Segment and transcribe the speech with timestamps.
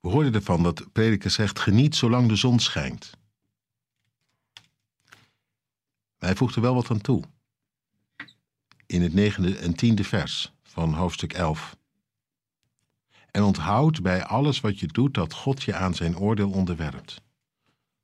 [0.00, 3.10] We hoorden ervan dat prediker zegt: geniet zolang de zon schijnt.
[6.18, 7.22] Maar hij voegt er wel wat aan toe.
[8.86, 11.76] In het negende en tiende vers van hoofdstuk 11.
[13.30, 17.22] En onthoud bij alles wat je doet dat God je aan zijn oordeel onderwerpt.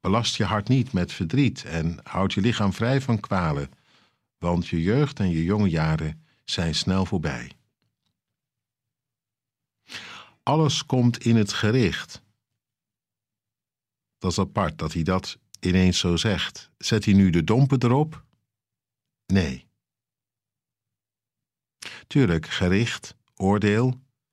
[0.00, 3.70] Belast je hart niet met verdriet en houd je lichaam vrij van kwalen,
[4.38, 7.57] want je jeugd en je jonge jaren zijn snel voorbij.
[10.48, 12.22] Alles komt in het gericht.
[14.18, 16.70] Dat is apart dat hij dat ineens zo zegt.
[16.78, 18.24] Zet hij nu de dompen erop?
[19.26, 19.66] Nee.
[22.06, 23.88] Tuurlijk, gericht, oordeel,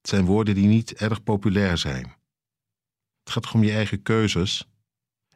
[0.00, 2.04] het zijn woorden die niet erg populair zijn.
[3.22, 4.66] Het gaat om je eigen keuzes.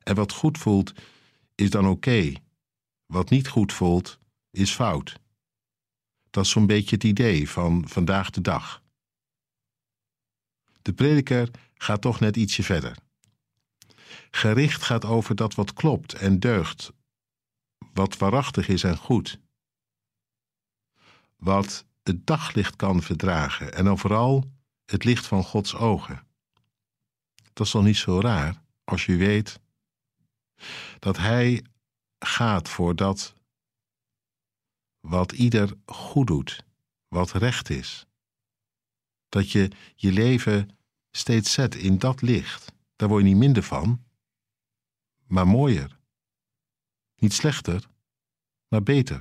[0.02, 0.92] En wat goed voelt,
[1.54, 2.32] is dan oké.
[3.06, 4.18] Wat niet goed voelt,
[4.50, 5.20] is fout.
[6.30, 8.83] Dat is zo'n beetje het idee van vandaag de dag.
[10.84, 12.96] De prediker gaat toch net ietsje verder.
[14.30, 16.92] Gericht gaat over dat wat klopt en deugt,
[17.92, 19.40] wat waarachtig is en goed.
[21.36, 24.50] Wat het daglicht kan verdragen en dan vooral
[24.84, 26.26] het licht van Gods ogen.
[27.52, 29.60] Dat is toch niet zo raar als je weet
[30.98, 31.64] dat Hij
[32.18, 33.34] gaat voor dat
[35.00, 36.64] wat ieder goed doet,
[37.08, 38.06] wat recht is.
[39.34, 40.70] Dat je je leven
[41.10, 42.72] steeds zet in dat licht.
[42.96, 44.04] Daar word je niet minder van,
[45.26, 45.98] maar mooier.
[47.16, 47.88] Niet slechter,
[48.68, 49.20] maar beter.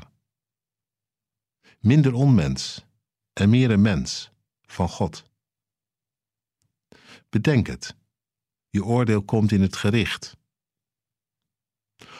[1.79, 2.85] Minder onmens
[3.33, 5.23] en meer een mens van God.
[7.29, 7.95] Bedenk het.
[8.69, 10.37] Je oordeel komt in het gericht.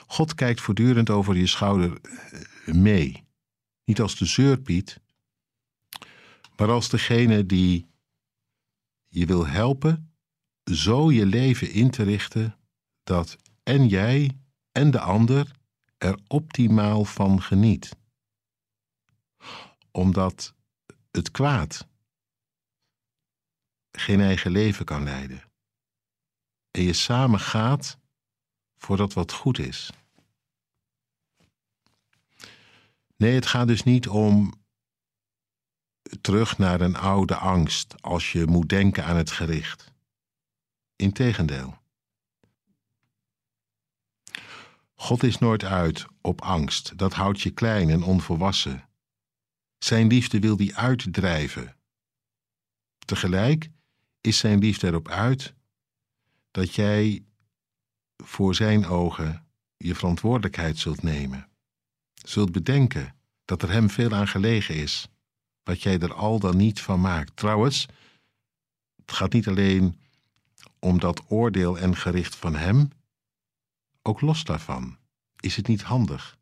[0.08, 3.24] God kijkt voortdurend over je schouder eh, mee.
[3.84, 5.02] Niet als de zeurpiet,
[6.64, 7.88] maar als degene die
[9.08, 10.16] je wil helpen
[10.64, 12.60] zo je leven in te richten
[13.04, 14.38] dat en jij
[14.72, 15.52] en de ander
[15.98, 17.96] er optimaal van geniet.
[19.92, 20.54] Omdat
[21.12, 21.88] het kwaad
[23.92, 25.44] geen eigen leven kan leiden.
[26.72, 28.00] En je samen gaat
[28.76, 29.92] voor dat wat goed is.
[33.16, 34.63] Nee, het gaat dus niet om
[36.24, 39.92] terug naar een oude angst als je moet denken aan het gericht.
[40.96, 41.78] Integendeel.
[44.96, 48.90] God is nooit uit op angst, dat houdt je klein en onvolwassen.
[49.78, 51.76] Zijn liefde wil die uitdrijven.
[53.06, 53.70] Tegelijk
[54.22, 55.54] is zijn liefde erop uit
[56.52, 57.26] dat jij
[58.18, 59.48] voor zijn ogen
[59.78, 61.50] je verantwoordelijkheid zult nemen.
[62.14, 65.08] Zult bedenken dat er hem veel aan gelegen is,
[65.64, 67.36] wat jij er al dan niet van maakt.
[67.36, 67.88] Trouwens,
[68.96, 70.00] het gaat niet alleen
[70.80, 72.90] om dat oordeel en gericht van hem,
[74.02, 74.98] ook los daarvan.
[75.40, 76.38] Is het niet handig,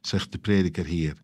[0.00, 1.22] zegt de prediker hier,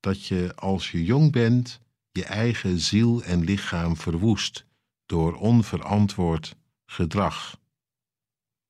[0.00, 1.80] dat je als je jong bent
[2.12, 4.64] je eigen ziel en lichaam verwoest
[5.06, 6.56] door onverantwoord
[6.86, 7.58] gedrag.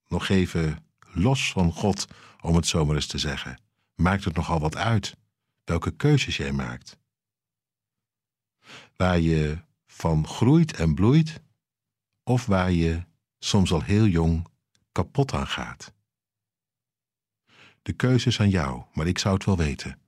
[0.08, 2.06] Nog even los van God,
[2.40, 3.60] om het zomaar eens te zeggen.
[3.94, 5.16] Maakt het nogal wat uit
[5.64, 6.96] welke keuzes jij maakt.
[9.02, 11.40] Waar je van groeit en bloeit,
[12.22, 13.02] of waar je
[13.38, 14.46] soms al heel jong
[14.92, 15.92] kapot aan gaat.
[17.82, 19.98] De keuze is aan jou, maar ik zou het wel weten.